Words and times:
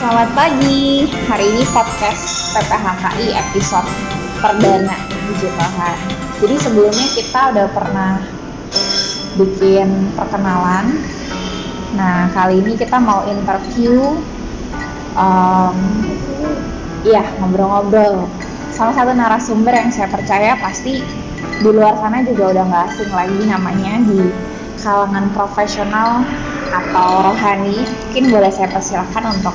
Selamat 0.00 0.32
pagi. 0.32 1.12
Hari 1.28 1.44
ini 1.44 1.60
podcast 1.76 2.56
PPHKI 2.56 3.36
episode 3.36 3.84
perdana 4.40 4.96
Tuhan. 5.36 5.96
Jadi 6.40 6.56
sebelumnya 6.56 7.06
kita 7.12 7.52
udah 7.52 7.68
pernah 7.68 8.16
bikin 9.36 10.08
perkenalan. 10.16 11.04
Nah 12.00 12.32
kali 12.32 12.64
ini 12.64 12.80
kita 12.80 12.96
mau 12.96 13.28
interview, 13.28 14.16
um, 15.20 15.76
ya 17.04 17.20
ngobrol-ngobrol. 17.36 18.24
Salah 18.72 18.96
satu 18.96 19.12
narasumber 19.12 19.84
yang 19.84 19.92
saya 19.92 20.08
percaya 20.08 20.56
pasti 20.64 21.04
di 21.60 21.68
luar 21.68 22.00
sana 22.00 22.24
juga 22.24 22.56
udah 22.56 22.64
nggak 22.72 22.84
asing 22.88 23.12
lagi 23.12 23.42
namanya 23.44 24.00
di 24.08 24.32
kalangan 24.80 25.28
profesional 25.36 26.24
atau 26.72 27.28
rohani. 27.28 27.84
Mungkin 27.84 28.32
boleh 28.32 28.48
saya 28.48 28.72
persilahkan 28.72 29.28
untuk 29.28 29.52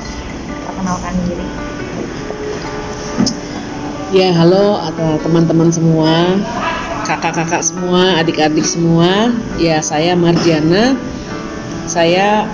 perkenalkan 0.86 1.14
diri. 1.26 1.46
Ya, 4.14 4.30
halo 4.38 4.78
atau 4.78 5.18
teman-teman 5.18 5.74
semua, 5.74 6.38
kakak-kakak 7.02 7.66
semua, 7.66 8.22
adik-adik 8.22 8.62
semua. 8.62 9.34
Ya, 9.58 9.82
saya 9.82 10.14
Mardiana. 10.14 10.94
Saya 11.90 12.46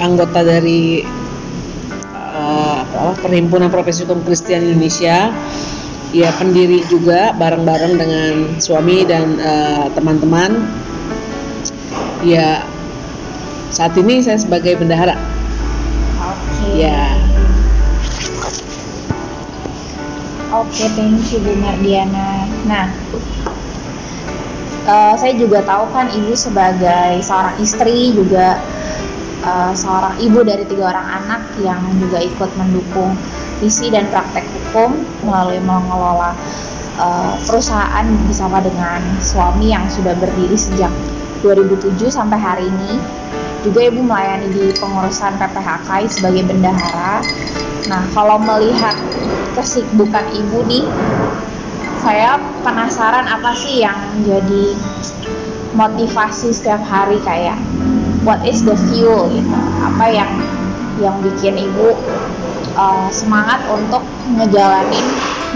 anggota 0.00 0.40
dari 0.40 1.04
uh, 2.16 2.80
Perhimpunan 3.20 3.68
Profesi 3.68 4.08
Hukum 4.08 4.24
Kristen 4.24 4.72
Indonesia. 4.72 5.28
Ya, 6.16 6.32
pendiri 6.40 6.80
juga 6.88 7.36
bareng-bareng 7.36 7.94
dengan 8.00 8.32
suami 8.56 9.04
dan 9.04 9.36
uh, 9.36 9.92
teman-teman. 9.92 10.64
ya, 12.24 12.64
saat 13.68 13.92
ini 14.00 14.24
saya 14.24 14.40
sebagai 14.40 14.80
bendahara. 14.80 15.31
Ya, 16.82 17.14
Oke, 20.50 20.90
thank 20.98 21.30
you 21.30 21.38
Bu 21.38 21.54
Mardiana. 21.62 22.42
Nah, 22.66 22.90
eh, 24.90 25.14
saya 25.14 25.30
juga 25.38 25.62
tahu 25.62 25.86
kan 25.94 26.10
Ibu 26.10 26.34
sebagai 26.34 27.22
seorang 27.22 27.54
istri 27.62 28.10
juga 28.10 28.58
eh, 29.46 29.72
seorang 29.78 30.18
ibu 30.26 30.42
dari 30.42 30.66
tiga 30.66 30.90
orang 30.90 31.22
anak 31.22 31.54
yang 31.62 31.78
juga 32.02 32.18
ikut 32.18 32.50
mendukung 32.58 33.14
visi 33.62 33.86
dan 33.86 34.10
praktek 34.10 34.42
hukum 34.50 35.06
melalui 35.22 35.62
mengelola 35.62 36.34
eh, 36.98 37.34
perusahaan 37.46 38.10
bersama 38.26 38.58
dengan 38.58 38.98
suami 39.22 39.70
yang 39.70 39.86
sudah 39.86 40.18
berdiri 40.18 40.58
sejak 40.58 40.90
2007 41.46 42.10
sampai 42.10 42.42
hari 42.42 42.66
ini. 42.66 42.98
Juga 43.62 43.80
Ibu 43.86 44.02
melayani 44.02 44.50
di 44.50 44.64
pengurusan 44.74 45.38
PPHKI 45.38 46.04
sebagai 46.10 46.42
bendahara. 46.50 47.22
Nah, 47.86 48.02
kalau 48.10 48.38
melihat 48.42 48.98
kesibukan 49.54 50.26
Ibu 50.34 50.66
nih, 50.66 50.84
saya 52.02 52.34
penasaran 52.66 53.30
apa 53.30 53.54
sih 53.54 53.86
yang 53.86 53.98
jadi 54.26 54.74
motivasi 55.78 56.50
setiap 56.50 56.82
hari 56.82 57.22
kayak 57.22 57.56
what 58.26 58.42
is 58.42 58.66
the 58.66 58.74
fuel 58.90 59.30
gitu. 59.30 59.54
Apa 59.86 60.10
yang 60.10 60.30
yang 60.98 61.16
bikin 61.22 61.54
Ibu 61.54 61.94
uh, 62.74 63.06
semangat 63.14 63.62
untuk 63.70 64.02
ngejalanin 64.34 65.06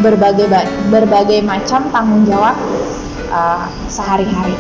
berbagai 0.00 0.46
ba- 0.46 0.70
berbagai 0.94 1.42
macam 1.42 1.90
tanggung 1.90 2.22
jawab 2.22 2.54
uh, 3.34 3.66
sehari-hari. 3.90 4.54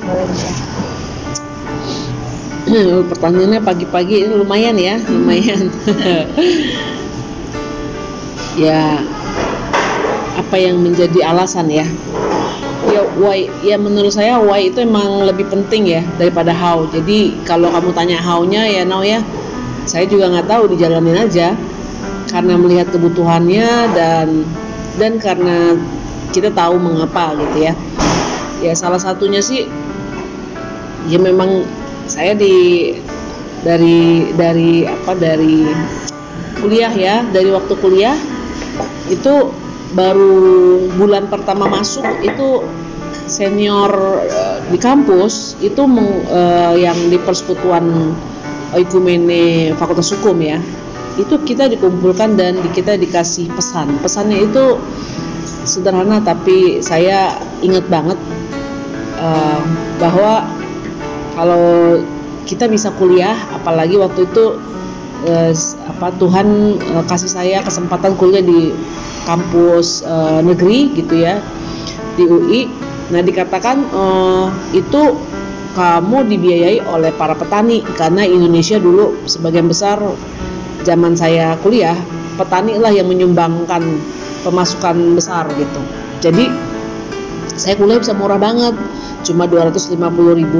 Boleh 0.00 0.24
ya. 0.32 0.79
pertanyaannya 3.10 3.60
pagi-pagi 3.62 4.30
lumayan 4.30 4.78
ya, 4.78 4.96
lumayan. 5.10 5.66
ya, 8.64 9.02
apa 10.38 10.56
yang 10.56 10.78
menjadi 10.78 11.34
alasan 11.34 11.66
ya? 11.66 11.86
Ya 12.90 13.02
why, 13.18 13.50
ya 13.62 13.76
menurut 13.76 14.14
saya 14.14 14.40
why 14.40 14.70
itu 14.70 14.82
emang 14.82 15.26
lebih 15.26 15.50
penting 15.50 15.86
ya 15.86 16.02
daripada 16.16 16.54
how. 16.54 16.86
Jadi 16.90 17.42
kalau 17.44 17.70
kamu 17.70 17.90
tanya 17.92 18.18
how-nya 18.22 18.66
ya 18.66 18.82
now 18.86 19.02
ya, 19.02 19.20
saya 19.86 20.06
juga 20.06 20.30
nggak 20.30 20.48
tahu 20.48 20.74
dijalanin 20.74 21.26
aja 21.26 21.54
karena 22.30 22.54
melihat 22.54 22.88
kebutuhannya 22.94 23.68
dan 23.94 24.46
dan 24.96 25.18
karena 25.18 25.74
kita 26.30 26.54
tahu 26.54 26.78
mengapa 26.78 27.34
gitu 27.34 27.70
ya. 27.70 27.74
Ya 28.60 28.72
salah 28.76 29.00
satunya 29.00 29.42
sih 29.42 29.66
ya 31.08 31.18
memang 31.18 31.64
saya 32.10 32.34
di 32.34 32.90
dari 33.62 34.34
dari 34.34 34.82
apa 34.82 35.14
dari 35.14 35.70
kuliah 36.58 36.90
ya 36.90 37.22
dari 37.30 37.54
waktu 37.54 37.74
kuliah 37.78 38.18
itu 39.06 39.54
baru 39.94 40.86
bulan 40.98 41.30
pertama 41.30 41.70
masuk 41.70 42.06
itu 42.22 42.66
senior 43.30 43.90
eh, 44.26 44.58
di 44.70 44.78
kampus 44.78 45.54
itu 45.62 45.86
meng- 45.86 46.26
eh, 46.26 46.82
yang 46.82 46.98
di 47.08 47.18
persekutuan 47.22 48.10
Oikumene 48.70 49.74
Fakultas 49.74 50.14
Hukum 50.14 50.38
ya. 50.38 50.58
Itu 51.18 51.42
kita 51.42 51.66
dikumpulkan 51.66 52.38
dan 52.38 52.62
kita 52.70 52.94
dikasih 52.94 53.50
pesan. 53.50 53.98
Pesannya 53.98 54.46
itu 54.46 54.78
sederhana 55.66 56.22
tapi 56.22 56.78
saya 56.82 57.34
ingat 57.62 57.86
banget 57.90 58.18
eh, 59.18 59.62
bahwa 59.98 60.59
kalau 61.40 61.96
kita 62.44 62.68
bisa 62.68 62.92
kuliah 63.00 63.32
apalagi 63.56 63.96
waktu 63.96 64.28
itu 64.28 64.60
eh, 65.24 65.56
apa 65.88 66.12
Tuhan 66.20 66.76
eh, 66.76 67.04
kasih 67.08 67.32
saya 67.32 67.64
kesempatan 67.64 68.12
kuliah 68.20 68.44
di 68.44 68.76
kampus 69.24 70.04
eh, 70.04 70.40
negeri 70.44 70.92
gitu 70.92 71.16
ya 71.16 71.40
di 72.20 72.28
UI 72.28 72.68
nah 73.08 73.24
dikatakan 73.24 73.88
eh, 73.88 74.46
itu 74.84 75.16
kamu 75.72 76.28
dibiayai 76.28 76.84
oleh 76.84 77.08
para 77.16 77.32
petani 77.32 77.80
karena 77.96 78.20
Indonesia 78.28 78.76
dulu 78.76 79.24
sebagian 79.24 79.64
besar 79.64 79.96
zaman 80.84 81.16
saya 81.16 81.56
kuliah 81.64 81.96
petani 82.36 82.76
lah 82.76 82.92
yang 82.92 83.08
menyumbangkan 83.08 83.80
pemasukan 84.44 84.96
besar 85.16 85.46
gitu. 85.56 85.80
Jadi 86.20 86.48
saya 87.56 87.76
kuliah 87.76 88.00
bisa 88.00 88.16
murah 88.16 88.40
banget 88.40 88.72
cuma 89.26 89.44
250 89.48 89.96
ribu 90.38 90.56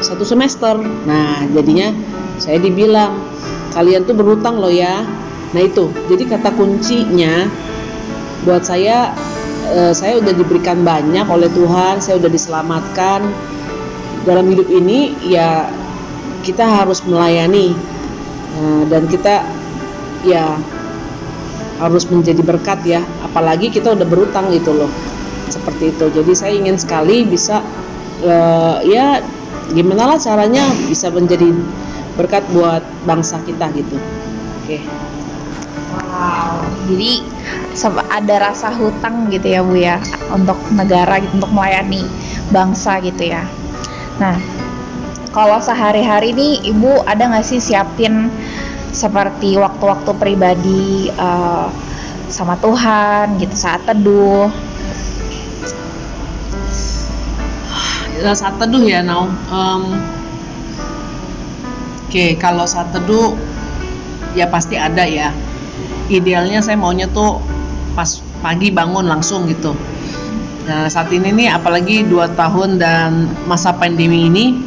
satu 0.00 0.24
semester. 0.24 0.78
Nah 1.06 1.46
jadinya 1.50 1.92
saya 2.40 2.62
dibilang 2.62 3.18
kalian 3.74 4.06
tuh 4.06 4.14
berhutang 4.16 4.58
loh 4.58 4.72
ya. 4.72 5.04
Nah 5.50 5.60
itu. 5.62 5.90
Jadi 6.06 6.24
kata 6.30 6.54
kuncinya 6.54 7.50
buat 8.46 8.64
saya 8.64 9.12
eh, 9.74 9.92
saya 9.92 10.18
udah 10.22 10.32
diberikan 10.32 10.80
banyak 10.80 11.26
oleh 11.28 11.50
Tuhan 11.52 11.98
saya 11.98 12.18
udah 12.18 12.30
diselamatkan. 12.30 13.20
Dalam 14.24 14.46
hidup 14.52 14.68
ini 14.68 15.16
ya 15.24 15.68
kita 16.44 16.64
harus 16.64 17.00
melayani 17.08 17.90
Eh, 18.50 18.82
dan 18.90 19.06
kita 19.06 19.46
ya 20.26 20.58
harus 21.78 22.04
menjadi 22.10 22.42
berkat 22.42 22.80
ya. 22.82 23.00
Apalagi 23.22 23.70
kita 23.70 23.94
udah 23.94 24.06
berutang 24.06 24.50
gitu 24.50 24.74
loh 24.74 24.90
seperti 25.50 25.92
itu 25.92 26.06
jadi 26.14 26.32
saya 26.32 26.52
ingin 26.54 26.78
sekali 26.78 27.26
bisa 27.26 27.60
eh, 28.22 28.76
ya 28.88 29.20
gimana 29.70 30.14
lah 30.14 30.18
caranya 30.18 30.66
bisa 30.86 31.10
menjadi 31.10 31.50
berkat 32.18 32.42
buat 32.54 32.82
bangsa 33.06 33.38
kita 33.46 33.70
gitu 33.74 33.96
oke 34.64 34.78
Wow, 35.90 36.62
jadi 36.86 37.26
ada 38.14 38.50
rasa 38.50 38.70
hutang 38.70 39.26
gitu 39.26 39.50
ya 39.50 39.60
Bu 39.62 39.74
ya 39.74 39.98
untuk 40.30 40.54
negara 40.70 41.18
gitu, 41.18 41.34
untuk 41.42 41.50
melayani 41.50 42.06
bangsa 42.54 43.02
gitu 43.02 43.26
ya. 43.26 43.42
Nah, 44.22 44.38
kalau 45.34 45.58
sehari-hari 45.58 46.30
nih 46.30 46.70
Ibu 46.70 47.02
ada 47.06 47.26
nggak 47.30 47.42
sih 47.42 47.58
siapin 47.58 48.30
seperti 48.94 49.58
waktu-waktu 49.58 50.10
pribadi 50.14 51.10
eh, 51.10 51.66
sama 52.30 52.54
Tuhan 52.62 53.38
gitu 53.42 53.54
saat 53.58 53.82
teduh? 53.82 54.69
Saat 58.36 58.60
teduh 58.60 58.84
ya 58.84 59.00
Nau 59.00 59.28
Em, 59.28 59.82
oke 62.06 62.26
kalau 62.36 62.68
saat 62.68 62.92
teduh 62.92 63.34
ya 64.34 64.46
pasti 64.50 64.78
ada 64.78 65.06
ya. 65.06 65.34
Idealnya 66.10 66.58
saya 66.58 66.74
maunya 66.74 67.06
tuh 67.06 67.38
pas 67.94 68.18
pagi 68.42 68.74
bangun 68.74 69.06
langsung 69.06 69.46
gitu. 69.46 69.74
Nah 70.66 70.90
saat 70.90 71.10
ini 71.14 71.30
nih 71.34 71.48
apalagi 71.54 72.06
dua 72.06 72.30
tahun 72.34 72.78
dan 72.78 73.30
masa 73.46 73.74
pandemi 73.74 74.26
ini 74.26 74.62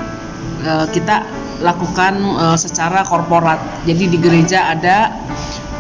eh, 0.64 0.86
kita 0.92 1.24
lakukan 1.64 2.14
eh, 2.20 2.58
secara 2.60 3.04
korporat. 3.04 3.60
Jadi 3.88 4.04
di 4.08 4.18
gereja 4.20 4.72
ada 4.72 5.12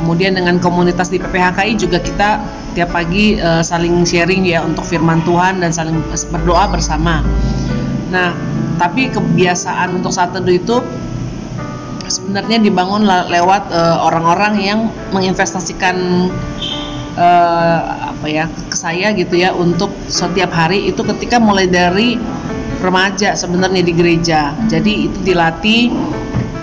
kemudian 0.03 0.35
dengan 0.35 0.59
komunitas 0.59 1.07
di 1.07 1.19
PPHKI 1.19 1.79
juga 1.79 1.99
kita 2.03 2.29
tiap 2.75 2.91
pagi 2.91 3.39
eh, 3.39 3.63
saling 3.63 4.03
sharing 4.03 4.43
ya 4.43 4.63
untuk 4.67 4.83
firman 4.83 5.23
Tuhan 5.23 5.63
dan 5.63 5.71
saling 5.71 5.95
berdoa 6.31 6.67
bersama 6.67 7.23
Nah, 8.13 8.29
tapi 8.77 9.09
kebiasaan 9.09 9.97
untuk 9.97 10.13
saat 10.13 10.37
teduh 10.37 10.53
itu 10.53 10.77
sebenarnya 12.05 12.61
dibangun 12.61 13.09
lewat 13.09 13.73
eh, 13.73 13.97
orang-orang 14.05 14.53
yang 14.61 14.79
menginvestasikan 15.09 16.29
eh, 17.17 17.79
apa 18.13 18.25
ya 18.29 18.45
ke 18.69 18.77
saya 18.77 19.09
gitu 19.17 19.33
ya 19.33 19.49
untuk 19.57 19.89
setiap 20.05 20.53
hari 20.53 20.93
itu 20.93 21.01
ketika 21.01 21.41
mulai 21.41 21.65
dari 21.65 22.21
remaja 22.85 23.33
sebenarnya 23.33 23.81
di 23.81 23.93
gereja. 23.97 24.53
Jadi 24.69 25.09
itu 25.09 25.17
dilatih 25.25 25.89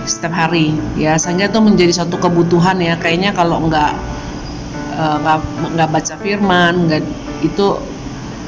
setiap 0.06 0.32
hari 0.32 0.72
ya 0.96 1.18
sehingga 1.20 1.50
itu 1.50 1.58
menjadi 1.58 1.92
suatu 1.98 2.14
kebutuhan 2.14 2.78
ya. 2.78 2.94
Kayaknya 2.94 3.34
kalau 3.34 3.66
nggak 3.66 3.92
eh, 4.94 5.16
nggak 5.18 5.38
nggak 5.74 5.88
baca 5.90 6.14
firman 6.22 6.86
nggak 6.86 7.02
itu 7.42 7.74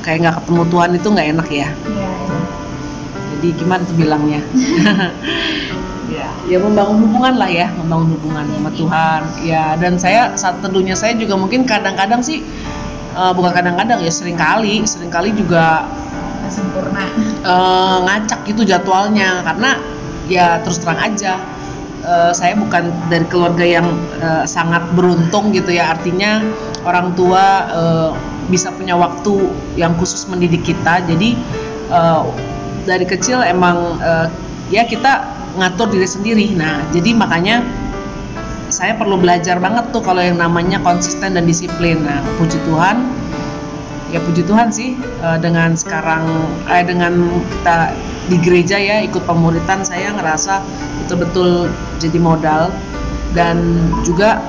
kayak 0.06 0.18
nggak 0.22 0.34
ketemu 0.42 0.62
Tuhan 0.70 0.90
itu 0.94 1.06
nggak 1.10 1.28
enak 1.34 1.48
ya. 1.50 1.68
Iya. 1.90 2.61
Jadi 3.42 3.58
gimana 3.58 3.82
tuh 3.82 3.98
bilangnya? 3.98 4.40
Ya. 6.12 6.28
Ya 6.44 6.58
membangun 6.60 7.08
hubungan 7.08 7.40
lah 7.40 7.48
ya 7.48 7.72
membangun 7.72 8.20
hubungan 8.20 8.44
sama 8.44 8.70
Tuhan. 8.76 9.20
Ya 9.48 9.64
dan 9.80 9.96
saya 9.96 10.36
saat 10.36 10.60
teduhnya 10.60 10.92
saya 10.92 11.16
juga 11.16 11.40
mungkin 11.40 11.64
kadang-kadang 11.64 12.20
sih 12.20 12.44
eh, 13.16 13.32
bukan 13.32 13.48
kadang-kadang 13.48 13.96
ya 14.04 14.12
sering 14.12 14.36
kali 14.36 14.84
sering 14.84 15.08
kali 15.08 15.32
juga 15.32 15.88
sempurna. 16.52 17.08
eh, 17.48 17.96
ngacak 18.04 18.44
gitu 18.44 18.60
jadwalnya. 18.60 19.40
Karena 19.40 19.80
ya 20.28 20.60
terus 20.60 20.84
terang 20.84 21.00
aja 21.00 21.40
eh, 22.04 22.32
saya 22.36 22.60
bukan 22.60 22.92
dari 23.08 23.24
keluarga 23.32 23.64
yang 23.64 23.88
eh, 24.20 24.44
sangat 24.44 24.84
beruntung 24.92 25.48
gitu 25.56 25.72
ya. 25.72 25.96
Artinya 25.96 26.44
orang 26.84 27.16
tua 27.16 27.72
eh, 27.72 28.10
bisa 28.52 28.68
punya 28.68 29.00
waktu 29.00 29.48
yang 29.80 29.96
khusus 29.96 30.28
mendidik 30.28 30.60
kita. 30.60 31.00
Jadi 31.08 31.40
eh, 31.88 32.51
dari 32.84 33.06
kecil 33.06 33.42
emang 33.42 33.98
eh, 34.02 34.26
ya 34.72 34.82
kita 34.86 35.26
ngatur 35.58 35.92
diri 35.92 36.08
sendiri. 36.08 36.46
Nah 36.56 36.80
jadi 36.90 37.12
makanya 37.12 37.62
saya 38.72 38.96
perlu 38.96 39.20
belajar 39.20 39.60
banget 39.60 39.92
tuh 39.92 40.00
kalau 40.00 40.24
yang 40.24 40.40
namanya 40.40 40.80
konsisten 40.80 41.36
dan 41.36 41.44
disiplin. 41.44 42.00
Nah 42.02 42.24
puji 42.40 42.56
Tuhan 42.64 43.04
ya 44.12 44.20
puji 44.20 44.44
Tuhan 44.44 44.68
sih 44.72 44.96
eh, 44.98 45.38
dengan 45.40 45.76
sekarang 45.76 46.24
eh, 46.68 46.84
dengan 46.84 47.12
kita 47.48 47.92
di 48.30 48.36
gereja 48.38 48.78
ya 48.78 49.02
ikut 49.04 49.24
pemuritan 49.28 49.84
saya 49.84 50.14
ngerasa 50.16 50.62
betul-betul 51.04 51.68
jadi 52.00 52.18
modal. 52.20 52.72
Dan 53.32 53.80
juga 54.04 54.44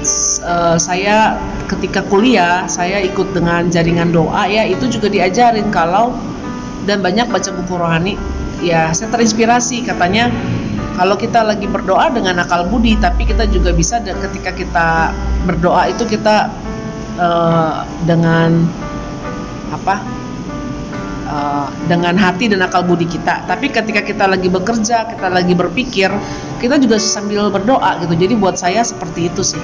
s- 0.00 0.40
eh, 0.40 0.76
saya 0.80 1.36
ketika 1.68 2.04
kuliah 2.08 2.68
saya 2.68 3.00
ikut 3.00 3.32
dengan 3.32 3.68
jaringan 3.68 4.12
doa 4.12 4.44
ya 4.44 4.64
itu 4.68 4.88
juga 4.92 5.08
diajarin 5.08 5.72
kalau 5.72 6.12
dan 6.86 7.00
banyak 7.02 7.28
baca 7.30 7.50
buku 7.54 7.74
rohani. 7.78 8.14
Ya 8.62 8.90
saya 8.94 9.10
terinspirasi. 9.10 9.86
Katanya 9.86 10.30
kalau 10.94 11.16
kita 11.18 11.42
lagi 11.42 11.66
berdoa 11.66 12.12
dengan 12.12 12.42
akal 12.42 12.68
budi 12.68 12.94
tapi 13.00 13.26
kita 13.26 13.48
juga 13.48 13.74
bisa 13.74 13.98
ketika 14.02 14.50
kita 14.54 14.88
berdoa 15.48 15.90
itu 15.90 16.04
kita 16.06 16.52
eh, 17.18 17.76
dengan 18.06 18.62
apa 19.72 19.96
eh, 21.26 21.66
dengan 21.90 22.14
hati 22.14 22.52
dan 22.52 22.62
akal 22.62 22.86
budi 22.86 23.08
kita. 23.08 23.42
Tapi 23.48 23.72
ketika 23.72 24.04
kita 24.04 24.30
lagi 24.30 24.46
bekerja 24.46 25.10
kita 25.10 25.26
lagi 25.32 25.54
berpikir 25.56 26.12
kita 26.62 26.78
juga 26.78 27.02
sambil 27.02 27.50
berdoa 27.50 27.98
gitu. 28.04 28.14
Jadi 28.14 28.34
buat 28.38 28.54
saya 28.54 28.86
seperti 28.86 29.26
itu 29.32 29.42
sih. 29.42 29.62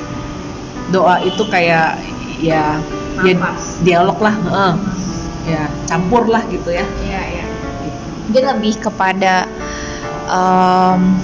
Doa 0.90 1.20
itu 1.20 1.44
kayak 1.46 2.00
ya 2.40 2.80
ya 3.22 3.34
dialog 3.82 4.18
lah 4.18 4.34
heeh. 4.34 4.74
Ya 5.48 5.64
campur 5.84 6.28
lah 6.28 6.44
gitu 6.46 6.68
ya 6.68 6.84
Iya, 7.00 7.20
iya. 7.24 7.44
Mungkin 8.28 8.44
lebih 8.44 8.74
kepada 8.78 9.48
um, 10.28 11.16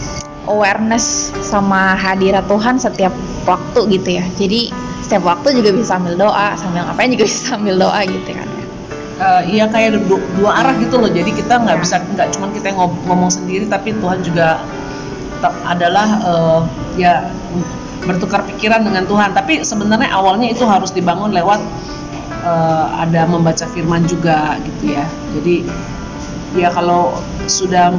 awareness 0.46 1.32
sama 1.40 1.92
hadirat 1.94 2.44
Tuhan 2.44 2.76
setiap 2.76 3.12
waktu 3.44 3.80
gitu 3.92 4.08
ya. 4.16 4.24
Jadi 4.34 4.72
setiap 5.00 5.24
waktu 5.24 5.52
juga 5.54 5.76
bisa 5.76 5.96
sambil 5.96 6.16
doa, 6.16 6.56
sambil 6.56 6.84
ngapain 6.84 7.12
juga 7.12 7.24
bisa 7.28 7.54
sambil 7.54 7.76
doa 7.76 8.00
gitu 8.04 8.32
kan. 8.32 8.48
Eh, 9.14 9.42
iya 9.52 9.70
kayak 9.70 10.00
du- 10.04 10.26
dua 10.34 10.58
arah 10.58 10.74
gitu 10.74 10.98
loh 10.98 11.06
jadi 11.06 11.30
kita 11.30 11.54
nggak 11.54 11.78
Ya. 11.78 11.82
bisa 11.86 11.96
nggak 12.02 12.28
cuma 12.34 12.50
kita 12.50 12.74
yang 12.74 12.82
ngom- 12.82 12.98
ngomong 13.06 13.30
sendiri 13.30 13.62
tapi 13.64 13.94
Tuhan 13.94 14.18
juga 14.26 14.58
tetap 15.38 15.54
adalah 15.62 16.08
eh, 16.18 16.60
ya 16.98 17.30
bertukar 18.02 18.42
pikiran 18.44 18.82
dengan 18.82 19.06
Tuhan 19.06 19.30
tapi 19.30 19.62
sebenarnya 19.62 20.10
awalnya 20.10 20.50
itu 20.50 20.66
harus 20.66 20.90
dibangun 20.90 21.30
lewat 21.30 21.62
eh, 22.44 22.86
ada 23.00 23.24
membaca 23.24 23.64
firman 23.72 24.04
juga 24.04 24.60
gitu 24.62 24.92
ya. 24.94 25.08
Jadi 25.34 25.64
ya 26.54 26.68
kalau 26.70 27.16
sudah 27.50 27.90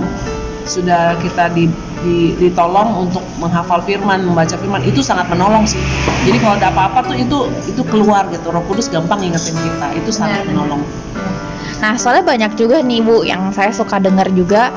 sudah 0.65 1.13
kita 1.21 1.53
di, 1.53 1.69
di- 2.01 2.33
ditolong 2.41 3.05
untuk 3.05 3.21
menghafal 3.37 3.85
firman 3.85 4.25
membaca 4.25 4.57
firman 4.57 4.81
itu 4.81 5.01
sangat 5.01 5.29
menolong 5.29 5.65
sih. 5.65 5.77
Jadi 6.25 6.37
kalau 6.41 6.57
ada 6.57 6.73
apa-apa 6.73 7.05
tuh 7.05 7.17
itu 7.17 7.37
itu 7.69 7.81
keluar 7.85 8.25
gitu. 8.33 8.49
Roh 8.49 8.65
Kudus 8.65 8.89
gampang 8.89 9.21
ngingetin 9.21 9.53
kita. 9.53 9.87
Itu 9.93 10.09
sangat 10.09 10.45
menolong. 10.49 10.81
Nah, 11.83 11.93
soalnya 11.99 12.25
banyak 12.25 12.57
juga 12.57 12.81
nih 12.81 13.03
Bu 13.03 13.21
yang 13.27 13.53
saya 13.53 13.69
suka 13.69 14.01
dengar 14.01 14.25
juga. 14.33 14.73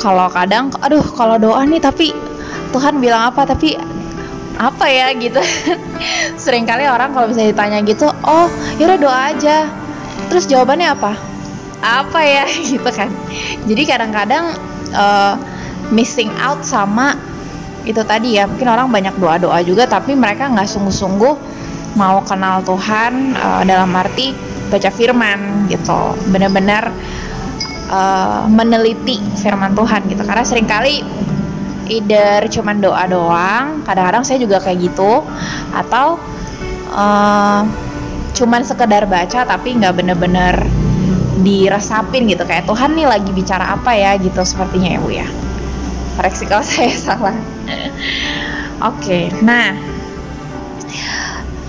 Kalau 0.00 0.26
kadang 0.32 0.74
aduh 0.82 1.04
kalau 1.14 1.38
doa 1.38 1.62
nih 1.62 1.78
tapi 1.78 2.10
Tuhan 2.74 2.98
bilang 2.98 3.30
apa 3.30 3.46
tapi 3.46 3.78
apa 4.62 4.86
ya 4.86 5.10
gitu. 5.18 5.42
Seringkali 6.42 6.86
orang 6.86 7.10
kalau 7.10 7.26
misalnya 7.26 7.50
ditanya 7.50 7.78
gitu, 7.82 8.06
"Oh, 8.22 8.46
yaudah 8.78 8.98
doa 9.02 9.20
aja." 9.34 9.66
Terus 10.30 10.46
jawabannya 10.46 10.94
apa? 10.94 11.12
Apa 11.82 12.20
ya 12.22 12.46
gitu 12.70 12.86
kan. 12.94 13.10
Jadi 13.66 13.82
kadang-kadang 13.82 14.54
eh, 14.94 15.34
missing 15.90 16.30
out 16.38 16.62
sama 16.62 17.18
itu 17.82 17.98
tadi 18.06 18.38
ya 18.38 18.46
mungkin 18.46 18.70
orang 18.70 18.86
banyak 18.94 19.14
doa-doa 19.18 19.58
juga 19.66 19.90
tapi 19.90 20.14
mereka 20.14 20.46
nggak 20.46 20.70
sungguh-sungguh 20.70 21.34
mau 21.98 22.22
kenal 22.22 22.62
Tuhan 22.62 23.34
eh, 23.34 23.62
dalam 23.66 23.90
arti 23.98 24.30
baca 24.70 24.88
firman 24.88 25.66
gitu 25.66 26.14
benar-benar 26.30 26.94
eh, 27.90 28.42
meneliti 28.46 29.18
firman 29.42 29.74
Tuhan 29.74 30.06
gitu 30.06 30.22
karena 30.22 30.46
sering 30.46 30.70
kali 30.70 31.02
either 31.90 32.46
cuman 32.50 32.78
doa 32.82 33.04
doang 33.06 33.82
kadang-kadang 33.86 34.22
saya 34.22 34.38
juga 34.38 34.58
kayak 34.62 34.92
gitu 34.92 35.24
atau 35.74 36.20
eh, 36.92 37.62
cuman 38.32 38.60
sekedar 38.64 39.04
baca 39.06 39.44
tapi 39.44 39.76
nggak 39.76 39.94
bener-bener 39.96 40.56
diresapin 41.42 42.30
gitu 42.30 42.46
kayak 42.46 42.64
Tuhan 42.64 42.94
nih 42.94 43.06
lagi 43.08 43.30
bicara 43.34 43.74
apa 43.74 43.92
ya? 43.98 44.14
gitu 44.16 44.40
sepertinya 44.46 44.88
ya 44.94 44.98
Bu 45.02 45.10
ya. 45.10 45.28
Koreksi 46.16 46.44
kalau 46.50 46.64
saya 46.64 46.94
salah. 46.94 47.36
Oke 48.82 49.30
nah 49.42 49.74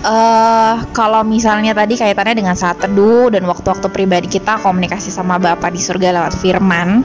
eh 0.04 0.74
kalau 0.92 1.24
misalnya 1.24 1.72
tadi 1.72 1.96
kaitannya 1.96 2.36
dengan 2.36 2.52
saat 2.52 2.76
teduh 2.76 3.32
dan 3.32 3.48
waktu-waktu 3.48 3.88
pribadi 3.88 4.28
kita 4.28 4.60
komunikasi 4.60 5.08
sama 5.08 5.40
Bapak 5.40 5.72
di 5.72 5.80
surga 5.80 6.12
lewat 6.12 6.36
firman, 6.36 7.00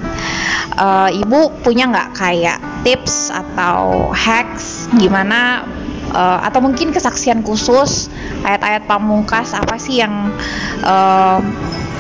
eh, 0.76 1.10
Ibu 1.24 1.64
punya 1.64 1.88
nggak 1.88 2.10
kayak 2.12 2.60
tips 2.84 3.32
atau 3.34 4.12
hacks 4.16 4.88
gimana 4.96 5.68
eh, 6.12 6.40
atau 6.46 6.60
mungkin 6.64 6.96
kesaksian 6.96 7.44
khusus 7.44 8.08
ayat-ayat 8.44 8.88
pamungkas 8.88 9.52
apa 9.56 9.76
sih 9.76 10.00
yang 10.00 10.32
eh, 10.84 11.40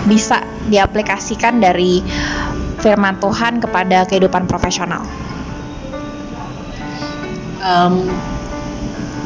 bisa 0.07 0.41
diaplikasikan 0.71 1.59
dari 1.59 1.99
firman 2.79 3.19
Tuhan 3.19 3.59
kepada 3.59 4.07
kehidupan 4.07 4.47
profesional? 4.47 5.03
Em, 7.59 8.07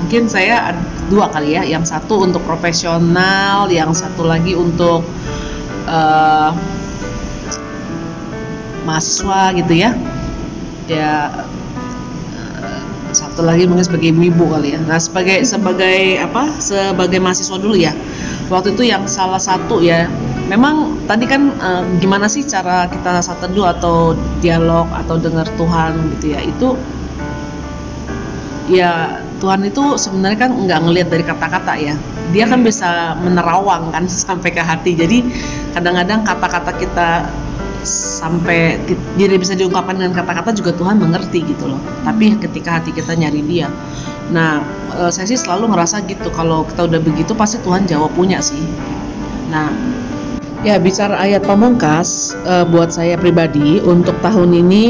mungkin 0.01 0.25
saya 0.25 0.73
dua 1.07 1.29
kali 1.29 1.53
ya 1.53 1.61
yang 1.61 1.85
satu 1.85 2.25
untuk 2.25 2.41
profesional 2.41 3.69
yang 3.69 3.93
satu 3.93 4.25
lagi 4.25 4.57
untuk 4.57 5.05
eh, 5.85 6.51
mahasiswa 8.83 9.53
gitu 9.55 9.73
ya 9.79 9.95
ya 10.87 11.31
eh, 12.35 12.83
satu 13.13 13.45
lagi 13.45 13.69
mungkin 13.69 13.85
sebagai 13.85 14.11
ibu-ibu 14.11 14.49
kali 14.51 14.75
ya. 14.75 14.79
Nah 14.83 14.99
sebagai 14.99 15.45
sebagai 15.45 16.19
apa? 16.19 16.49
Sebagai 16.59 17.19
mahasiswa 17.21 17.57
dulu 17.59 17.75
ya. 17.77 17.93
Waktu 18.51 18.75
itu 18.75 18.83
yang 18.89 19.07
salah 19.07 19.39
satu 19.39 19.79
ya 19.79 20.09
memang 20.51 21.07
tadi 21.07 21.25
kan 21.29 21.53
eh, 21.53 21.83
gimana 22.03 22.27
sih 22.27 22.43
cara 22.43 22.89
kita 22.89 23.23
saat 23.23 23.39
teduh 23.43 23.69
atau 23.69 24.17
dialog 24.43 24.89
atau 24.91 25.15
dengar 25.19 25.47
Tuhan 25.55 26.17
gitu 26.17 26.25
ya. 26.35 26.39
Itu 26.43 26.69
ya 28.71 28.91
Tuhan 29.43 29.59
itu 29.67 29.99
sebenarnya 29.99 30.39
kan 30.47 30.51
nggak 30.55 30.79
ngelihat 30.87 31.07
dari 31.11 31.23
kata-kata 31.27 31.73
ya. 31.75 31.95
Dia 32.31 32.47
kan 32.47 32.63
bisa 32.63 33.13
menerawang 33.19 33.91
kan 33.91 34.07
sampai 34.07 34.55
ke 34.55 34.63
hati. 34.63 34.95
Jadi 34.95 35.19
kadang-kadang 35.75 36.23
kata-kata 36.23 36.71
kita 36.79 37.09
sampai 37.87 38.79
ti- 38.87 38.99
tidak 39.19 39.39
bisa 39.43 39.53
diungkapkan 39.53 39.99
dengan 39.99 40.15
kata-kata 40.15 40.55
juga 40.55 40.71
Tuhan 40.75 40.99
mengerti 40.99 41.43
gitu 41.43 41.69
loh. 41.69 41.81
Tapi 42.03 42.39
ketika 42.39 42.79
hati 42.81 42.95
kita 42.95 43.13
nyari 43.13 43.43
dia. 43.45 43.67
Nah 44.31 44.63
eh, 44.97 45.11
saya 45.11 45.27
sih 45.27 45.37
selalu 45.37 45.71
ngerasa 45.71 46.03
gitu 46.07 46.31
kalau 46.33 46.63
kita 46.67 46.87
udah 46.87 46.99
begitu 47.03 47.31
pasti 47.35 47.61
Tuhan 47.61 47.85
jawab 47.85 48.11
punya 48.15 48.39
sih. 48.39 48.63
Nah 49.51 49.69
ya 50.63 50.79
bicara 50.79 51.19
ayat 51.19 51.43
pamungkas 51.43 52.33
eh, 52.47 52.65
buat 52.67 52.89
saya 52.89 53.19
pribadi 53.19 53.83
untuk 53.83 54.15
tahun 54.23 54.55
ini 54.55 54.83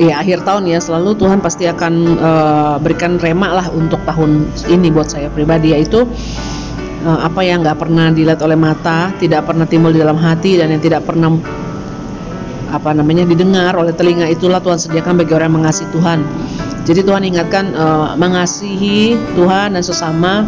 ya 0.00 0.24
akhir 0.24 0.44
tahun 0.48 0.68
ya 0.68 0.80
selalu 0.80 1.14
Tuhan 1.20 1.44
pasti 1.44 1.68
akan 1.68 1.94
uh, 2.16 2.74
berikan 2.80 3.20
rema 3.20 3.52
lah 3.52 3.66
untuk 3.72 4.00
tahun 4.08 4.48
ini 4.72 4.88
buat 4.88 5.12
saya 5.12 5.28
pribadi 5.28 5.76
yaitu 5.76 6.08
apa 7.02 7.40
yang 7.42 7.66
nggak 7.66 7.78
pernah 7.78 8.14
dilihat 8.14 8.40
oleh 8.46 8.54
mata, 8.54 9.10
tidak 9.18 9.46
pernah 9.46 9.66
timbul 9.66 9.90
di 9.90 9.98
dalam 9.98 10.18
hati 10.18 10.58
dan 10.58 10.70
yang 10.70 10.82
tidak 10.82 11.02
pernah 11.02 11.34
apa 12.72 12.90
namanya 12.96 13.28
didengar 13.28 13.76
oleh 13.76 13.92
telinga 13.92 14.24
itulah 14.32 14.56
Tuhan 14.64 14.80
sediakan 14.80 15.20
bagi 15.20 15.32
orang 15.36 15.52
yang 15.52 15.56
mengasihi 15.60 15.88
Tuhan. 15.92 16.18
Jadi 16.82 17.00
Tuhan 17.06 17.22
ingatkan 17.22 17.64
uh, 17.78 18.18
mengasihi 18.18 19.14
Tuhan 19.38 19.78
dan 19.78 19.84
sesama 19.84 20.42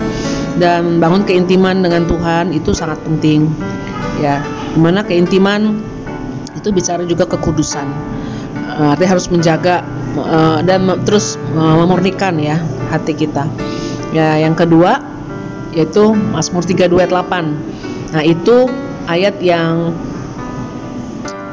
dan 0.58 0.98
bangun 0.98 1.22
keintiman 1.22 1.78
dengan 1.84 2.08
Tuhan 2.08 2.50
itu 2.50 2.74
sangat 2.74 2.98
penting. 3.06 3.46
Ya, 4.18 4.42
di 4.74 4.80
mana 4.80 5.04
keintiman 5.04 5.78
itu 6.56 6.72
bicara 6.74 7.04
juga 7.06 7.28
kekudusan. 7.28 7.86
Uh, 8.78 8.94
artinya 8.94 9.10
harus 9.14 9.28
menjaga 9.30 9.86
dan 10.62 10.86
terus 11.02 11.34
memurnikan 11.54 12.38
ya 12.38 12.62
hati 12.94 13.18
kita. 13.18 13.50
Ya, 14.14 14.38
yang 14.38 14.54
kedua 14.54 15.13
yaitu 15.74 16.14
Mazmur 16.14 16.62
32 16.62 17.02
ayat 17.02 17.12
8. 17.12 18.14
Nah, 18.14 18.22
itu 18.22 18.70
ayat 19.10 19.36
yang 19.42 19.92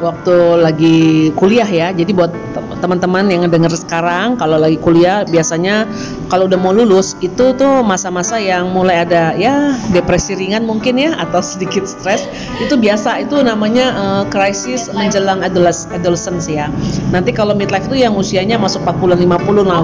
waktu 0.02 0.36
lagi 0.62 0.98
kuliah 1.38 1.68
ya. 1.68 1.94
Jadi 1.94 2.12
buat 2.14 2.34
teman-teman 2.82 3.30
yang 3.30 3.46
dengar 3.48 3.70
sekarang 3.72 4.36
kalau 4.36 4.58
lagi 4.58 4.82
kuliah 4.82 5.22
biasanya 5.24 5.86
kalau 6.28 6.50
udah 6.50 6.58
mau 6.58 6.74
lulus 6.74 7.14
itu 7.22 7.54
tuh 7.54 7.86
masa-masa 7.86 8.42
yang 8.42 8.74
mulai 8.74 9.06
ada 9.06 9.38
ya 9.38 9.78
depresi 9.94 10.34
ringan 10.34 10.66
mungkin 10.66 10.98
ya 10.98 11.14
atau 11.22 11.40
sedikit 11.40 11.86
stres 11.86 12.26
itu 12.58 12.74
biasa 12.76 13.22
itu 13.22 13.38
namanya 13.46 13.86
uh, 13.94 14.24
krisis 14.28 14.90
menjelang 14.92 15.46
adolescence 15.46 16.50
ya. 16.50 16.74
Nanti 17.14 17.30
kalau 17.36 17.54
midlife 17.54 17.86
itu 17.92 18.02
yang 18.02 18.18
usianya 18.18 18.58
masuk 18.58 18.82
40 18.82 19.22
50 19.28 19.62
lah. 19.68 19.82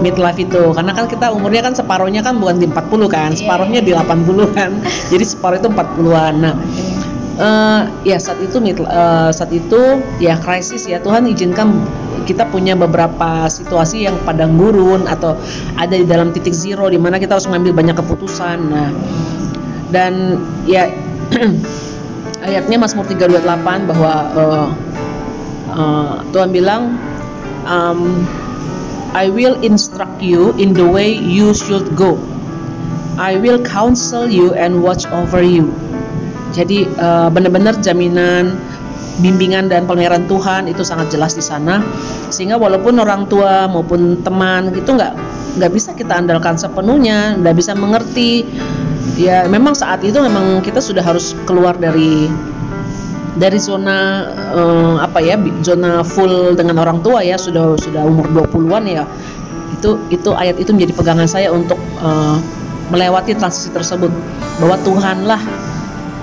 Midlife 0.00 0.40
itu 0.40 0.72
karena 0.72 0.92
kan 0.96 1.06
kita 1.10 1.30
umurnya 1.30 1.62
kan 1.66 1.74
separuhnya 1.76 2.24
kan 2.24 2.40
bukan 2.40 2.56
di 2.56 2.66
40 2.70 3.10
kan, 3.10 3.30
iya. 3.34 3.38
separuhnya 3.38 3.80
di 3.84 3.92
80 3.92 4.56
kan. 4.56 4.70
Jadi 5.12 5.24
separuh 5.24 5.58
itu 5.60 5.68
40-an. 5.68 6.34
Nah, 6.40 6.54
uh, 7.38 7.80
ya 8.06 8.16
saat 8.18 8.38
itu 8.42 8.56
uh, 8.84 9.30
saat 9.34 9.50
itu 9.50 9.80
ya 10.22 10.38
krisis 10.38 10.86
ya 10.86 11.02
Tuhan 11.02 11.26
izinkan 11.30 11.74
kita 12.24 12.48
punya 12.48 12.74
beberapa 12.74 13.46
situasi 13.46 14.08
yang 14.08 14.16
padang 14.24 14.56
gurun 14.56 15.04
atau 15.06 15.36
ada 15.76 15.94
di 15.94 16.08
dalam 16.08 16.32
titik 16.32 16.56
zero 16.56 16.88
di 16.88 16.96
mana 16.96 17.20
kita 17.20 17.36
harus 17.36 17.46
mengambil 17.46 17.76
banyak 17.84 17.96
keputusan. 17.96 18.58
Nah 18.68 18.90
dan 19.94 20.42
ya 20.66 20.90
ayatnya 22.46 22.76
Mazmur 22.82 23.06
328 23.06 23.90
bahwa 23.94 24.12
uh, 24.34 24.68
uh, 25.70 26.14
Tuhan 26.34 26.50
bilang 26.50 26.98
um, 27.70 28.26
I 29.14 29.30
will 29.30 29.54
instruct 29.62 30.18
you 30.18 30.50
in 30.58 30.74
the 30.74 30.82
way 30.82 31.14
you 31.14 31.54
should 31.54 31.94
go. 31.94 32.18
I 33.14 33.38
will 33.38 33.62
counsel 33.62 34.26
you 34.26 34.58
and 34.58 34.82
watch 34.82 35.06
over 35.14 35.38
you. 35.38 35.70
Jadi 36.50 36.90
uh, 36.98 37.30
benar-benar 37.30 37.78
jaminan 37.78 38.58
bimbingan 39.22 39.70
dan 39.70 39.86
peliharaan 39.86 40.26
Tuhan 40.26 40.66
itu 40.66 40.82
sangat 40.82 41.12
jelas 41.14 41.36
di 41.38 41.44
sana. 41.44 41.82
Sehingga 42.32 42.58
walaupun 42.58 42.98
orang 42.98 43.30
tua 43.30 43.70
maupun 43.70 44.22
teman 44.24 44.74
gitu 44.74 44.96
nggak 44.96 45.14
nggak 45.60 45.70
bisa 45.70 45.94
kita 45.94 46.18
andalkan 46.18 46.58
sepenuhnya, 46.58 47.38
nggak 47.38 47.54
bisa 47.54 47.76
mengerti. 47.76 48.46
Ya 49.14 49.46
memang 49.46 49.78
saat 49.78 50.02
itu 50.02 50.18
memang 50.18 50.58
kita 50.64 50.82
sudah 50.82 51.04
harus 51.04 51.38
keluar 51.46 51.78
dari 51.78 52.26
dari 53.34 53.58
zona 53.58 54.30
uh, 54.54 54.96
apa 55.02 55.18
ya 55.18 55.34
zona 55.62 56.06
full 56.06 56.54
dengan 56.54 56.78
orang 56.78 57.02
tua 57.02 57.22
ya 57.22 57.34
sudah 57.34 57.74
sudah 57.74 58.06
umur 58.06 58.30
20-an 58.30 58.84
ya 58.86 59.04
itu 59.74 59.98
itu 60.14 60.30
ayat 60.38 60.54
itu 60.62 60.70
menjadi 60.70 60.94
pegangan 60.94 61.26
saya 61.26 61.50
untuk 61.50 61.78
uh, 61.98 62.38
melewati 62.94 63.34
transisi 63.34 63.74
tersebut 63.74 64.10
bahwa 64.62 64.76
Tuhanlah 64.86 65.42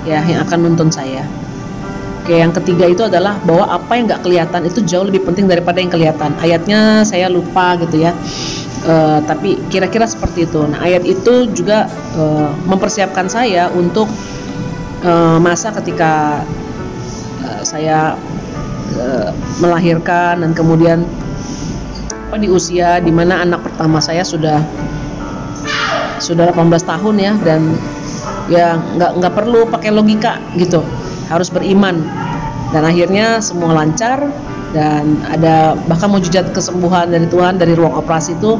ya 0.07 0.23
yang 0.25 0.41
akan 0.47 0.57
menuntun 0.65 0.89
saya. 0.89 1.25
Oke, 2.21 2.37
yang 2.37 2.53
ketiga 2.53 2.85
itu 2.85 3.01
adalah 3.01 3.41
bahwa 3.41 3.65
apa 3.65 3.97
yang 3.97 4.05
nggak 4.05 4.21
kelihatan 4.21 4.61
itu 4.69 4.85
jauh 4.85 5.01
lebih 5.01 5.25
penting 5.25 5.49
daripada 5.49 5.81
yang 5.81 5.89
kelihatan. 5.89 6.37
Ayatnya 6.37 7.01
saya 7.01 7.25
lupa 7.33 7.73
gitu 7.81 7.97
ya, 7.97 8.13
uh, 8.85 9.25
tapi 9.25 9.57
kira-kira 9.73 10.05
seperti 10.05 10.45
itu. 10.45 10.61
Nah, 10.69 10.85
ayat 10.85 11.01
itu 11.01 11.49
juga 11.49 11.89
uh, 12.13 12.53
mempersiapkan 12.69 13.25
saya 13.25 13.73
untuk 13.73 14.05
uh, 15.01 15.41
masa 15.41 15.73
ketika 15.81 16.45
uh, 17.41 17.65
saya 17.65 18.13
uh, 19.01 19.33
melahirkan 19.57 20.45
dan 20.45 20.53
kemudian 20.53 21.01
apa 22.29 22.37
di 22.37 22.53
usia 22.53 23.01
di 23.01 23.09
mana 23.09 23.41
anak 23.41 23.65
pertama 23.65 23.97
saya 23.97 24.21
sudah 24.21 24.61
sudah 26.21 26.53
18 26.53 26.69
tahun 26.85 27.15
ya 27.17 27.33
dan 27.41 27.61
ya 28.45 28.77
nggak 28.77 29.11
nggak 29.17 29.33
perlu 29.33 29.65
pakai 29.73 29.89
logika 29.89 30.37
gitu 30.53 30.85
harus 31.31 31.47
beriman. 31.47 32.03
Dan 32.71 32.83
akhirnya 32.87 33.39
semua 33.39 33.75
lancar 33.75 34.27
dan 34.71 35.19
ada 35.27 35.75
bahkan 35.87 36.07
mujizat 36.07 36.51
kesembuhan 36.55 37.11
dari 37.11 37.27
Tuhan 37.27 37.59
dari 37.59 37.75
ruang 37.75 37.95
operasi 37.99 38.39
itu 38.39 38.55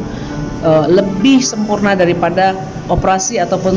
uh, 0.63 0.85
lebih 0.87 1.39
sempurna 1.39 1.95
daripada 1.95 2.55
operasi 2.91 3.39
ataupun 3.39 3.75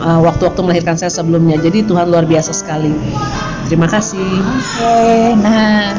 uh, 0.00 0.20
waktu-waktu 0.20 0.60
melahirkan 0.60 0.96
saya 1.00 1.08
sebelumnya. 1.08 1.56
Jadi 1.60 1.88
Tuhan 1.88 2.12
luar 2.12 2.28
biasa 2.28 2.52
sekali. 2.52 2.92
Terima 3.66 3.88
kasih. 3.88 4.20
Oke 4.20 5.32
nah 5.40 5.96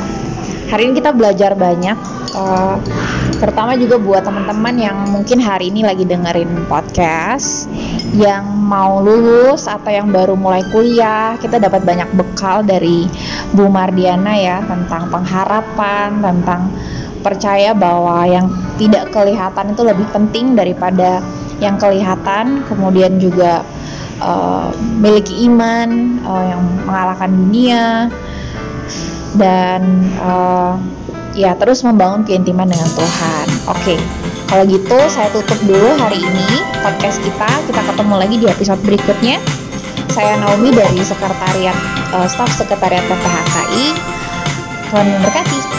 hari 0.70 0.92
ini 0.92 0.94
kita 1.02 1.12
belajar 1.16 1.58
banyak. 1.58 1.98
Uh, 2.38 2.78
terutama 3.42 3.74
juga 3.74 3.98
buat 3.98 4.22
teman-teman 4.22 4.76
yang 4.78 4.98
mungkin 5.10 5.42
hari 5.42 5.74
ini 5.74 5.82
lagi 5.82 6.06
dengerin 6.06 6.70
podcast 6.70 7.66
yang 8.14 8.57
mau 8.68 9.00
lulus 9.00 9.72
atau 9.72 9.88
yang 9.88 10.12
baru 10.12 10.36
mulai 10.36 10.62
kuliah 10.68 11.40
kita 11.40 11.56
dapat 11.56 11.88
banyak 11.88 12.12
bekal 12.20 12.60
dari 12.68 13.08
Bu 13.56 13.72
Mardiana 13.72 14.36
ya 14.36 14.60
tentang 14.68 15.08
pengharapan 15.08 16.20
tentang 16.20 16.76
percaya 17.28 17.76
bahwa 17.76 18.24
yang 18.24 18.48
tidak 18.80 19.10
kelihatan 19.12 19.74
itu 19.74 19.82
lebih 19.84 20.08
penting 20.16 20.54
daripada 20.56 21.20
yang 21.60 21.76
kelihatan. 21.76 22.64
Kemudian 22.70 23.18
juga 23.18 23.66
uh, 24.22 24.70
miliki 25.02 25.46
iman 25.50 26.22
uh, 26.24 26.46
yang 26.56 26.62
mengalahkan 26.86 27.30
dunia. 27.34 27.86
Dan 29.38 30.08
uh, 30.24 30.80
ya 31.38 31.54
terus 31.54 31.86
membangun 31.86 32.26
keintiman 32.26 32.66
dengan 32.66 32.90
Tuhan. 32.98 33.48
Oke, 33.70 33.96
kalau 34.50 34.66
gitu 34.66 34.98
saya 35.06 35.30
tutup 35.30 35.62
dulu 35.70 35.94
hari 36.02 36.18
ini 36.18 36.50
podcast 36.82 37.22
kita. 37.22 37.46
Kita 37.70 37.82
ketemu 37.94 38.16
lagi 38.18 38.36
di 38.42 38.48
episode 38.50 38.82
berikutnya. 38.82 39.38
Saya 40.10 40.34
Naomi 40.42 40.74
dari 40.74 40.98
Sekretariat 41.06 41.78
uh, 42.18 42.26
Staf 42.26 42.50
Sekretariat 42.58 43.06
PPHKI. 43.06 43.86
Tuhan 44.90 45.06
memberkati. 45.14 45.77